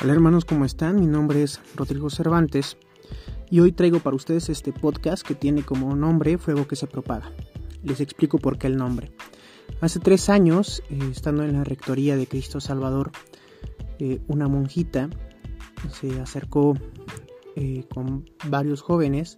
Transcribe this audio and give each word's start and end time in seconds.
Hola 0.00 0.12
hermanos, 0.12 0.44
¿cómo 0.44 0.64
están? 0.64 1.00
Mi 1.00 1.06
nombre 1.06 1.42
es 1.42 1.60
Rodrigo 1.74 2.08
Cervantes 2.08 2.76
y 3.50 3.58
hoy 3.58 3.72
traigo 3.72 3.98
para 3.98 4.14
ustedes 4.14 4.48
este 4.48 4.72
podcast 4.72 5.26
que 5.26 5.34
tiene 5.34 5.64
como 5.64 5.96
nombre 5.96 6.38
Fuego 6.38 6.68
que 6.68 6.76
se 6.76 6.86
propaga. 6.86 7.32
Les 7.82 8.00
explico 8.00 8.38
por 8.38 8.58
qué 8.58 8.68
el 8.68 8.76
nombre. 8.76 9.10
Hace 9.80 9.98
tres 9.98 10.28
años, 10.28 10.84
eh, 10.88 11.00
estando 11.10 11.42
en 11.42 11.54
la 11.54 11.64
Rectoría 11.64 12.16
de 12.16 12.28
Cristo 12.28 12.60
Salvador, 12.60 13.10
eh, 13.98 14.20
una 14.28 14.46
monjita 14.46 15.10
se 15.90 16.20
acercó 16.20 16.78
eh, 17.56 17.84
con 17.92 18.30
varios 18.46 18.82
jóvenes 18.82 19.36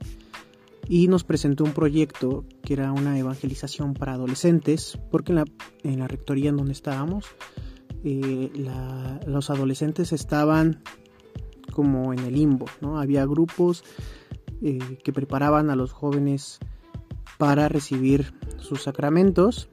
y 0.86 1.08
nos 1.08 1.24
presentó 1.24 1.64
un 1.64 1.72
proyecto 1.72 2.44
que 2.62 2.74
era 2.74 2.92
una 2.92 3.18
evangelización 3.18 3.94
para 3.94 4.12
adolescentes, 4.12 4.98
porque 5.10 5.32
en 5.32 5.36
la, 5.36 5.44
en 5.84 6.00
la 6.00 6.06
rectoría 6.06 6.50
en 6.50 6.58
donde 6.58 6.72
estábamos, 6.72 7.24
eh, 8.04 8.50
los 9.26 9.50
adolescentes 9.50 10.12
estaban 10.12 10.82
como 11.72 12.12
en 12.12 12.20
el 12.20 12.34
limbo, 12.34 12.66
¿no? 12.80 12.98
Había 12.98 13.24
grupos 13.26 13.84
eh, 14.62 14.98
que 15.02 15.12
preparaban 15.12 15.70
a 15.70 15.76
los 15.76 15.92
jóvenes 15.92 16.58
para 17.38 17.68
recibir 17.68 18.34
sus 18.58 18.82
sacramentos. 18.82 19.68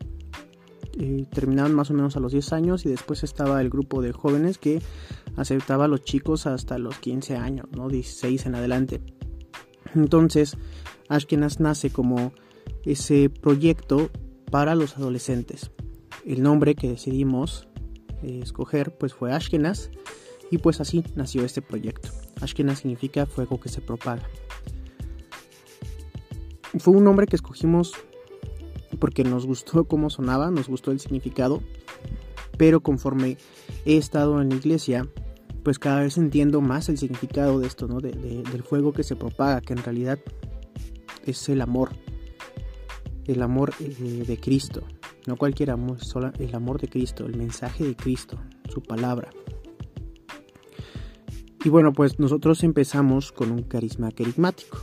Eh, 0.99 1.25
terminaban 1.31 1.75
más 1.75 1.91
o 1.91 1.93
menos 1.93 2.17
a 2.17 2.19
los 2.19 2.31
10 2.31 2.53
años 2.53 2.85
y 2.85 2.89
después 2.89 3.23
estaba 3.23 3.61
el 3.61 3.69
grupo 3.69 4.01
de 4.01 4.13
jóvenes 4.13 4.57
que 4.57 4.81
aceptaba 5.35 5.85
a 5.85 5.87
los 5.87 6.03
chicos 6.03 6.47
hasta 6.47 6.79
los 6.79 6.97
15 6.97 7.35
años, 7.35 7.67
¿no? 7.75 7.87
16 7.89 8.45
en 8.47 8.55
adelante. 8.55 9.01
Entonces, 9.93 10.57
Ashkenaz 11.07 11.59
nace 11.59 11.91
como 11.91 12.31
ese 12.83 13.29
proyecto 13.29 14.09
para 14.49 14.75
los 14.75 14.97
adolescentes. 14.97 15.71
El 16.25 16.41
nombre 16.41 16.75
que 16.75 16.89
decidimos 16.89 17.66
escoger 18.23 18.95
pues 18.97 19.13
fue 19.13 19.33
Ashkenaz 19.33 19.89
y 20.49 20.57
pues 20.57 20.79
así 20.81 21.03
nació 21.15 21.43
este 21.43 21.61
proyecto. 21.61 22.09
Ashkenaz 22.41 22.79
significa 22.79 23.25
fuego 23.25 23.59
que 23.59 23.69
se 23.69 23.81
propaga. 23.81 24.23
Fue 26.79 26.93
un 26.93 27.03
nombre 27.03 27.27
que 27.27 27.35
escogimos 27.35 27.93
porque 28.99 29.23
nos 29.23 29.45
gustó 29.45 29.83
cómo 29.87 30.09
sonaba, 30.09 30.51
nos 30.51 30.67
gustó 30.67 30.91
el 30.91 30.99
significado, 30.99 31.61
pero 32.57 32.81
conforme 32.81 33.37
he 33.85 33.97
estado 33.97 34.41
en 34.41 34.49
la 34.49 34.55
iglesia, 34.55 35.07
pues 35.63 35.79
cada 35.79 36.01
vez 36.01 36.17
entiendo 36.17 36.61
más 36.61 36.89
el 36.89 36.97
significado 36.97 37.59
de 37.59 37.67
esto, 37.67 37.87
¿no? 37.87 37.99
del 37.99 38.63
fuego 38.63 38.93
que 38.93 39.03
se 39.03 39.15
propaga, 39.15 39.61
que 39.61 39.73
en 39.73 39.83
realidad 39.83 40.19
es 41.25 41.49
el 41.49 41.61
amor, 41.61 41.89
el 43.25 43.41
amor 43.41 43.73
eh, 43.81 44.23
de 44.25 44.39
Cristo, 44.39 44.83
no 45.27 45.35
cualquier 45.35 45.71
amor, 45.71 46.03
solo 46.03 46.31
el 46.39 46.55
amor 46.55 46.79
de 46.79 46.87
Cristo, 46.87 47.25
el 47.25 47.35
mensaje 47.35 47.83
de 47.83 47.95
Cristo, 47.95 48.39
su 48.69 48.81
palabra. 48.81 49.29
Y 51.63 51.69
bueno, 51.69 51.91
pues 51.91 52.17
nosotros 52.17 52.63
empezamos 52.63 53.33
con 53.33 53.51
un 53.51 53.63
carisma 53.63 54.11
querigmático. 54.11 54.79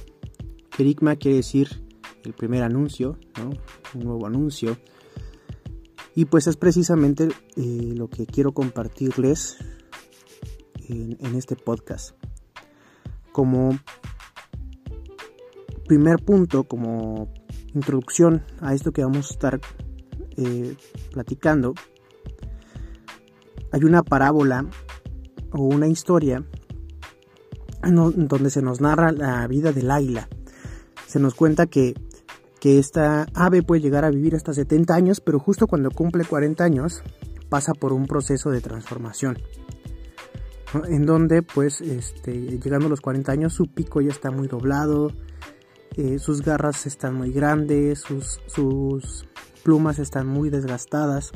Querigma 0.76 1.16
quiere 1.16 1.38
decir 1.38 1.82
el 2.24 2.34
primer 2.34 2.62
anuncio, 2.62 3.18
un 3.94 4.04
nuevo 4.04 4.26
anuncio. 4.26 4.76
Y 6.14 6.26
pues 6.26 6.46
es 6.46 6.56
precisamente 6.56 7.28
eh, 7.56 7.94
lo 7.96 8.08
que 8.08 8.26
quiero 8.26 8.52
compartirles 8.52 9.56
en, 10.88 11.16
en 11.20 11.34
este 11.36 11.56
podcast. 11.56 12.14
Como 13.32 13.78
primer 15.86 16.22
punto, 16.22 16.64
como 16.64 17.32
introducción 17.72 18.42
a 18.60 18.74
esto 18.74 18.92
que 18.92 19.02
vamos 19.02 19.30
a 19.30 19.34
estar 19.34 19.60
eh, 20.36 20.76
platicando, 21.12 21.74
hay 23.72 23.84
una 23.84 24.02
parábola 24.02 24.66
o 25.52 25.62
una 25.62 25.88
historia 25.88 26.44
donde 27.92 28.50
se 28.50 28.62
nos 28.62 28.80
narra 28.80 29.12
la 29.12 29.46
vida 29.46 29.72
del 29.72 29.90
águila. 29.90 30.28
Se 31.06 31.18
nos 31.18 31.34
cuenta 31.34 31.66
que, 31.66 31.94
que 32.60 32.78
esta 32.78 33.26
ave 33.34 33.62
puede 33.62 33.82
llegar 33.82 34.04
a 34.04 34.10
vivir 34.10 34.34
hasta 34.34 34.54
70 34.54 34.94
años, 34.94 35.20
pero 35.20 35.38
justo 35.38 35.66
cuando 35.66 35.90
cumple 35.90 36.24
40 36.24 36.64
años 36.64 37.02
pasa 37.48 37.74
por 37.74 37.92
un 37.92 38.06
proceso 38.06 38.50
de 38.50 38.60
transformación. 38.60 39.38
En 40.88 41.06
donde, 41.06 41.42
pues, 41.42 41.80
este, 41.80 42.32
llegando 42.32 42.86
a 42.86 42.90
los 42.90 43.00
40 43.00 43.30
años, 43.30 43.52
su 43.52 43.66
pico 43.66 44.00
ya 44.00 44.10
está 44.10 44.30
muy 44.32 44.48
doblado, 44.48 45.12
eh, 45.96 46.18
sus 46.18 46.42
garras 46.42 46.86
están 46.86 47.14
muy 47.14 47.30
grandes, 47.30 48.00
sus, 48.00 48.40
sus 48.46 49.28
plumas 49.64 49.98
están 49.98 50.26
muy 50.28 50.50
desgastadas 50.50 51.32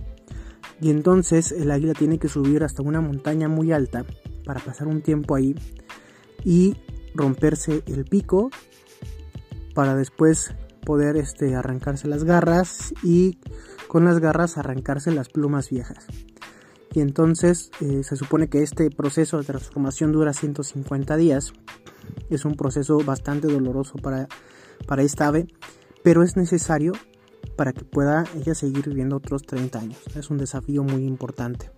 y 0.81 0.91
entonces 0.91 1.51
el 1.51 1.71
águila 1.71 1.95
tiene 1.95 2.19
que 2.19 2.29
subir 2.29 2.63
hasta 2.63 2.83
una 2.83 3.01
montaña 3.01 3.49
muy 3.49 3.73
alta 3.73 4.05
para 4.45 4.61
pasar 4.61 4.87
un 4.87 5.03
tiempo 5.03 5.35
ahí 5.35 5.57
y 6.45 6.77
romperse 7.15 7.83
el 7.87 8.05
pico 8.05 8.51
para 9.75 9.97
después 9.97 10.55
poder 10.85 11.17
este, 11.17 11.55
arrancarse 11.55 12.09
las 12.09 12.25
garras 12.25 12.95
y 13.03 13.39
con 13.89 14.05
las 14.05 14.21
garras 14.21 14.57
arrancarse 14.57 15.11
las 15.11 15.29
plumas 15.29 15.71
viejas. 15.71 16.07
Y 16.95 17.01
entonces 17.01 17.71
eh, 17.81 18.03
se 18.03 18.17
supone 18.17 18.49
que 18.49 18.63
este 18.63 18.91
proceso 18.91 19.39
de 19.39 19.45
transformación 19.45 20.13
dura 20.13 20.33
150 20.33 21.17
días. 21.17 21.53
Es 22.31 22.45
un 22.45 22.55
proceso 22.55 22.99
bastante 23.05 23.49
doloroso 23.49 23.97
para, 23.99 24.29
para 24.87 25.03
esta 25.03 25.27
ave, 25.27 25.49
pero 26.03 26.23
es 26.23 26.37
necesario 26.37 26.93
para 27.59 27.73
que 27.73 27.85
pueda 27.85 28.25
ella 28.37 28.55
seguir 28.55 28.89
viviendo 28.89 29.17
otros 29.17 29.43
30 29.43 29.81
años. 29.81 29.99
Es 30.15 30.31
un 30.31 30.39
desafío 30.39 30.85
muy 30.85 31.05
importante. 31.05 31.73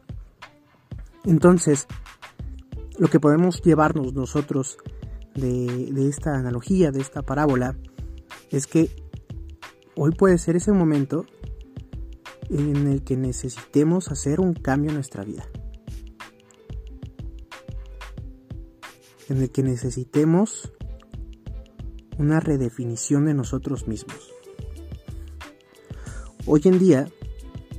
Entonces, 1.25 1.87
lo 2.99 3.09
que 3.09 3.19
podemos 3.19 3.63
llevarnos 3.63 4.13
nosotros 4.13 4.77
de, 5.35 5.91
esta 6.07 6.35
analogía, 6.35 6.91
de 6.91 7.01
esta 7.01 7.23
parábola, 7.23 7.79
es 8.51 8.67
que 8.67 8.91
hoy 9.97 10.11
puede 10.11 10.37
ser 10.37 10.55
ese 10.55 10.71
momento 10.71 11.25
en 12.51 12.87
el 12.87 13.03
que 13.03 13.17
necesitemos 13.17 14.11
hacer 14.11 14.39
un 14.39 14.53
cambio 14.53 14.91
en 14.91 14.97
nuestra 14.97 15.25
vida. 15.25 15.47
En 19.31 19.39
el 19.39 19.51
que 19.51 19.63
necesitemos 19.63 20.75
una 22.19 22.39
redefinición 22.39 23.25
de 23.25 23.33
nosotros 23.33 23.89
mismos. 23.89 24.40
Hoy 26.47 26.63
en 26.65 26.79
día 26.79 27.07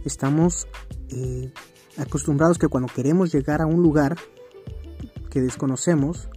estamos 0.05 0.67
eh, 1.09 1.51
acostumbrados 1.97 2.59
que 2.59 2.67
cuando 2.67 2.93
queremos 2.93 3.33
llegar 3.33 3.61
a 3.61 3.65
un 3.65 3.81
lugar 3.81 4.17
que 5.29 5.41
desconocemos, 5.41 6.29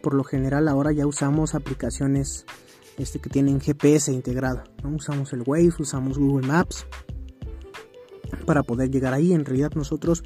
por 0.00 0.14
lo 0.14 0.22
general 0.22 0.68
ahora 0.68 0.92
ya 0.92 1.06
usamos 1.06 1.54
aplicaciones 1.54 2.46
este, 2.98 3.18
que 3.18 3.30
tienen 3.30 3.60
GPS 3.60 4.12
integrado. 4.12 4.62
¿no? 4.84 4.90
Usamos 4.90 5.32
el 5.32 5.42
Waze, 5.44 5.82
usamos 5.82 6.18
Google 6.18 6.46
Maps 6.46 6.86
para 8.46 8.62
poder 8.62 8.90
llegar 8.90 9.12
ahí. 9.12 9.32
En 9.32 9.44
realidad 9.44 9.72
nosotros 9.74 10.22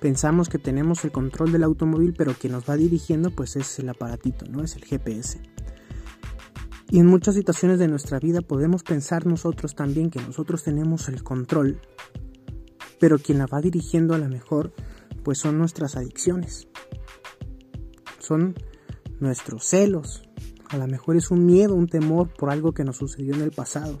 pensamos 0.00 0.48
que 0.48 0.58
tenemos 0.58 1.04
el 1.04 1.10
control 1.10 1.50
del 1.50 1.64
automóvil, 1.64 2.14
pero 2.16 2.34
quien 2.34 2.52
nos 2.52 2.68
va 2.70 2.76
dirigiendo 2.76 3.32
pues 3.32 3.56
es 3.56 3.80
el 3.80 3.88
aparatito, 3.88 4.46
no 4.46 4.62
es 4.62 4.76
el 4.76 4.84
GPS. 4.84 5.40
Y 6.94 7.00
en 7.00 7.06
muchas 7.06 7.34
situaciones 7.34 7.80
de 7.80 7.88
nuestra 7.88 8.20
vida 8.20 8.40
podemos 8.40 8.84
pensar 8.84 9.26
nosotros 9.26 9.74
también 9.74 10.10
que 10.10 10.22
nosotros 10.22 10.62
tenemos 10.62 11.08
el 11.08 11.24
control, 11.24 11.80
pero 13.00 13.18
quien 13.18 13.38
la 13.38 13.46
va 13.46 13.60
dirigiendo 13.60 14.14
a 14.14 14.18
la 14.18 14.28
mejor, 14.28 14.72
pues 15.24 15.38
son 15.38 15.58
nuestras 15.58 15.96
adicciones. 15.96 16.68
Son 18.20 18.54
nuestros 19.18 19.64
celos. 19.64 20.22
A 20.68 20.76
lo 20.76 20.86
mejor 20.86 21.16
es 21.16 21.32
un 21.32 21.44
miedo, 21.44 21.74
un 21.74 21.88
temor 21.88 22.32
por 22.32 22.50
algo 22.50 22.70
que 22.70 22.84
nos 22.84 22.98
sucedió 22.98 23.34
en 23.34 23.40
el 23.40 23.50
pasado. 23.50 23.98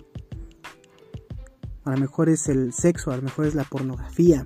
A 1.82 1.90
lo 1.90 1.96
mejor 1.96 2.28
es 2.28 2.48
el 2.48 2.72
sexo, 2.72 3.10
a 3.10 3.16
lo 3.16 3.22
mejor 3.22 3.46
es 3.46 3.56
la 3.56 3.64
pornografía. 3.64 4.44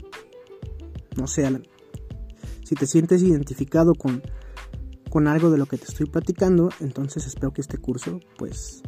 No 1.19 1.26
sé, 1.26 1.46
si 2.64 2.75
te 2.76 2.87
sientes 2.87 3.23
identificado 3.23 3.93
con 3.94 4.23
con 5.10 5.28
algo 5.28 5.50
de 5.50 5.58
lo 5.58 5.66
que 5.66 5.78
te 5.78 5.84
estoy 5.84 6.06
platicando, 6.06 6.70
entonces 6.81 7.26
espero 7.26 7.52
que 7.52 7.60
este 7.60 7.78
curso 7.78 8.20
pues 8.37 8.82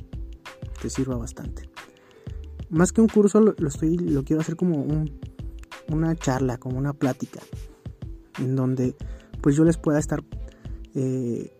te 0.80 0.90
sirva 0.90 1.16
bastante. 1.16 1.68
Más 2.68 2.92
que 2.92 3.00
un 3.00 3.08
curso 3.08 3.40
lo, 3.40 3.54
estoy 3.66 3.96
lo 3.96 4.22
quiero 4.24 4.42
hacer 4.42 4.56
como 4.56 4.84
una 5.88 6.14
charla, 6.16 6.58
como 6.58 6.78
una 6.78 6.92
plática 6.92 7.40
en 8.38 8.56
donde 8.56 8.94
pues 9.40 9.56
yo 9.56 9.64
les 9.64 9.76
pueda 9.76 9.98
estar 9.98 10.22
eh, 10.94 11.52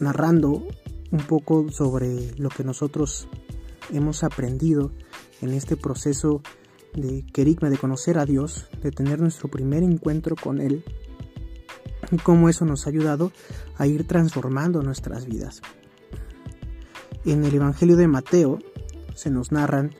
narrando 0.00 0.66
un 1.10 1.20
poco 1.26 1.70
sobre 1.70 2.32
lo 2.36 2.50
que 2.50 2.64
nosotros 2.64 3.28
hemos 3.90 4.22
aprendido 4.22 4.92
en 5.40 5.50
este 5.50 5.76
proceso 5.76 6.42
de 6.94 7.24
querigma, 7.32 7.70
de 7.70 7.78
conocer 7.78 8.18
a 8.18 8.26
Dios, 8.26 8.68
de 8.82 8.90
tener 8.90 9.20
nuestro 9.20 9.48
primer 9.48 9.82
encuentro 9.82 10.36
con 10.36 10.60
Él 10.60 10.84
y 12.10 12.16
cómo 12.16 12.48
eso 12.48 12.64
nos 12.64 12.86
ha 12.86 12.90
ayudado 12.90 13.32
a 13.76 13.86
ir 13.86 14.06
transformando 14.06 14.82
nuestras 14.82 15.26
vidas. 15.26 15.60
En 17.24 17.44
el 17.44 17.54
Evangelio 17.54 17.96
de 17.96 18.08
Mateo 18.08 18.58
se 19.14 19.30
nos 19.30 19.52
narran 19.52 19.94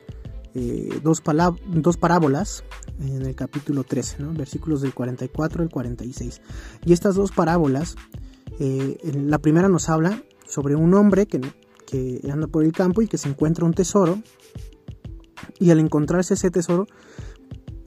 eh, 0.55 0.99
dos, 1.03 1.21
dos, 1.67 1.97
parábolas. 1.97 2.63
en 2.99 3.25
el 3.25 3.35
capítulo 3.35 3.83
13, 3.83 4.23
¿no? 4.23 4.33
versículos 4.33 4.81
del 4.81 4.93
44 4.93 5.63
al 5.63 5.69
46. 5.69 6.41
Y 6.85 6.93
estas 6.93 7.15
dos 7.15 7.31
parábolas, 7.31 7.95
eh, 8.59 8.97
la 9.13 9.39
primera 9.39 9.69
nos 9.69 9.89
habla 9.89 10.23
sobre 10.47 10.75
un 10.75 10.93
hombre 10.95 11.27
que, 11.27 11.41
que 11.85 12.21
anda 12.31 12.47
por 12.47 12.63
el 12.63 12.71
campo 12.71 13.01
y 13.01 13.07
que 13.07 13.17
se 13.17 13.29
encuentra 13.29 13.65
un 13.65 13.73
tesoro, 13.73 14.21
y 15.59 15.71
al 15.71 15.79
encontrarse 15.79 16.33
ese 16.33 16.51
tesoro, 16.51 16.87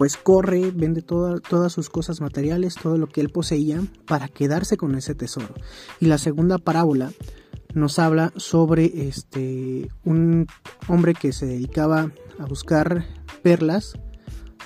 pues 0.02 0.16
corre, 0.16 0.72
vende 0.72 1.00
todas 1.00 1.72
sus 1.72 1.88
cosas 1.88 2.20
materiales, 2.20 2.74
todo 2.74 2.98
lo 2.98 3.06
que 3.06 3.20
él 3.20 3.28
poseía, 3.28 3.80
para 4.04 4.26
quedarse 4.26 4.76
con 4.76 4.96
ese 4.96 5.14
tesoro. 5.14 5.54
Y 6.00 6.06
la 6.06 6.18
segunda 6.18 6.58
parábola 6.58 7.12
nos 7.72 8.00
habla 8.00 8.32
sobre 8.34 9.06
este 9.06 9.88
un 10.02 10.48
hombre 10.88 11.14
que 11.14 11.32
se 11.32 11.46
dedicaba 11.46 12.10
a 12.40 12.46
buscar 12.46 13.06
perlas 13.44 13.92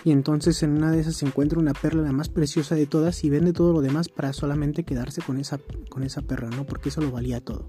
y 0.05 0.13
entonces 0.13 0.63
en 0.63 0.71
una 0.71 0.91
de 0.91 1.01
esas 1.01 1.17
se 1.17 1.27
encuentra 1.27 1.59
una 1.59 1.75
perla 1.75 2.01
la 2.01 2.13
más 2.13 2.31
preciosa 2.31 2.75
de 2.75 2.87
todas 2.87 3.23
y 3.23 3.29
vende 3.29 3.53
todo 3.53 3.75
lo 3.75 3.83
demás 3.83 4.09
para 4.09 4.33
solamente 4.33 4.85
quedarse 4.85 5.21
con 5.21 5.37
esa 5.37 5.61
con 5.91 6.03
esa 6.03 6.23
perla, 6.23 6.49
¿no? 6.49 6.65
Porque 6.65 6.89
eso 6.89 7.03
lo 7.03 7.11
valía 7.11 7.43
todo. 7.43 7.69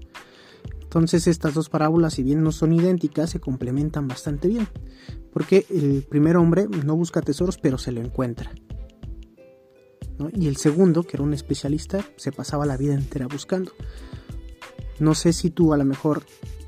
Entonces 0.88 1.26
estas 1.26 1.52
dos 1.52 1.68
parábolas, 1.68 2.14
si 2.14 2.22
bien 2.22 2.42
no 2.42 2.50
son 2.50 2.72
idénticas, 2.72 3.28
se 3.28 3.40
complementan 3.40 4.08
bastante 4.08 4.48
bien. 4.48 4.66
Porque 5.34 5.66
el 5.68 6.02
primer 6.08 6.38
hombre 6.38 6.66
no 6.66 6.96
busca 6.96 7.20
tesoros, 7.20 7.58
pero 7.58 7.76
se 7.76 7.92
lo 7.92 8.00
encuentra. 8.00 8.50
Y 10.32 10.48
el 10.48 10.56
segundo, 10.56 11.02
que 11.02 11.18
era 11.18 11.24
un 11.24 11.34
especialista, 11.34 12.02
se 12.16 12.32
pasaba 12.32 12.64
la 12.64 12.78
vida 12.78 12.94
entera 12.94 13.26
buscando. 13.26 13.70
No 14.98 15.14
sé 15.14 15.34
si 15.34 15.50
tú 15.50 15.74
a 15.74 15.76
lo 15.76 15.84
mejor 15.84 16.22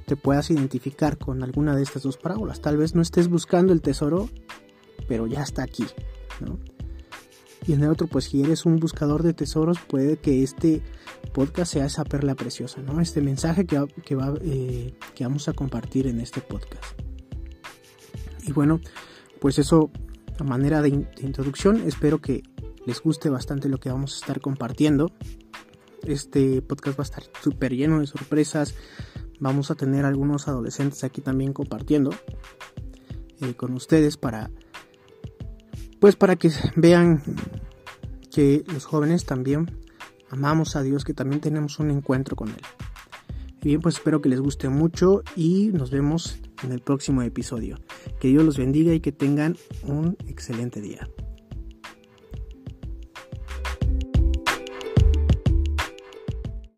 te 0.04 0.16
puedas 0.16 0.50
identificar 0.50 1.16
con 1.16 1.42
alguna 1.42 1.74
de 1.74 1.82
estas 1.82 2.02
dos 2.02 2.18
parábolas. 2.18 2.60
Tal 2.60 2.76
vez 2.76 2.94
no 2.94 3.00
estés 3.00 3.28
buscando 3.28 3.72
el 3.72 3.80
tesoro, 3.80 4.28
pero 5.08 5.28
ya 5.28 5.42
está 5.42 5.62
aquí. 5.62 5.86
Y 7.66 7.72
en 7.72 7.82
el 7.82 7.88
otro, 7.88 8.06
pues 8.06 8.26
si 8.26 8.42
eres 8.42 8.66
un 8.66 8.76
buscador 8.76 9.22
de 9.22 9.32
tesoros, 9.32 9.78
puede 9.80 10.18
que 10.18 10.42
este 10.42 10.82
podcast 11.30 11.72
sea 11.72 11.86
esa 11.86 12.04
perla 12.04 12.34
preciosa, 12.34 12.82
¿no? 12.82 13.00
Este 13.00 13.20
mensaje 13.20 13.66
que, 13.66 13.82
que, 14.04 14.14
va, 14.14 14.34
eh, 14.42 14.94
que 15.14 15.24
vamos 15.24 15.48
a 15.48 15.52
compartir 15.52 16.06
en 16.06 16.20
este 16.20 16.40
podcast. 16.40 16.84
Y 18.46 18.52
bueno, 18.52 18.80
pues 19.40 19.58
eso 19.58 19.90
a 20.38 20.44
manera 20.44 20.82
de, 20.82 20.88
introducción, 20.88 21.82
espero 21.86 22.20
que 22.20 22.42
les 22.86 23.00
guste 23.02 23.28
bastante 23.28 23.68
lo 23.68 23.78
que 23.78 23.90
vamos 23.90 24.14
a 24.14 24.16
estar 24.16 24.40
compartiendo. 24.40 25.12
Este 26.02 26.62
podcast 26.62 26.98
va 26.98 27.02
a 27.02 27.04
estar 27.04 27.24
súper 27.42 27.74
lleno 27.74 28.00
de 28.00 28.06
sorpresas. 28.06 28.74
Vamos 29.38 29.70
a 29.70 29.74
tener 29.74 30.04
algunos 30.04 30.48
adolescentes 30.48 31.04
aquí 31.04 31.20
también 31.20 31.52
compartiendo 31.52 32.10
eh, 33.42 33.54
con 33.54 33.74
ustedes 33.74 34.16
para 34.16 34.50
pues 35.98 36.16
para 36.16 36.36
que 36.36 36.50
vean 36.76 37.22
que 38.30 38.64
los 38.72 38.86
jóvenes 38.86 39.26
también 39.26 39.70
amamos 40.30 40.76
a 40.76 40.82
Dios, 40.82 41.04
que 41.04 41.14
también 41.14 41.40
tenemos 41.40 41.78
un 41.78 41.90
encuentro 41.90 42.36
con 42.36 42.48
Él. 42.48 42.62
Y 43.62 43.68
bien, 43.68 43.80
pues 43.80 43.96
espero 43.96 44.22
que 44.22 44.28
les 44.28 44.40
guste 44.40 44.68
mucho 44.68 45.22
y 45.36 45.70
nos 45.72 45.90
vemos 45.90 46.38
en 46.64 46.72
el 46.72 46.80
próximo 46.80 47.22
episodio. 47.22 47.78
Que 48.18 48.28
Dios 48.28 48.44
los 48.44 48.56
bendiga 48.56 48.94
y 48.94 49.00
que 49.00 49.12
tengan 49.12 49.56
un 49.84 50.16
excelente 50.26 50.80
día. 50.80 51.08